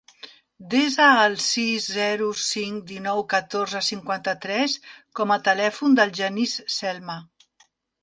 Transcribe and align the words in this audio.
Desa 0.69 1.09
el 1.25 1.35
sis, 1.47 1.85
zero, 1.97 2.31
cinc, 2.45 2.81
dinou, 2.93 3.23
catorze, 3.35 3.85
cinquanta-tres 3.91 4.77
com 5.21 5.37
a 5.37 5.41
telèfon 5.53 6.01
del 6.03 6.19
Genís 6.25 6.61
Celma. 6.81 7.25